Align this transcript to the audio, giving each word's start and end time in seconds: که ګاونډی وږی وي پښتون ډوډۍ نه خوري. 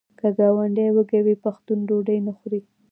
که 0.19 0.27
ګاونډی 0.37 0.87
وږی 0.93 1.19
وي 1.25 1.35
پښتون 1.43 1.79
ډوډۍ 1.89 2.17
نه 2.27 2.31
خوري. 2.37 2.59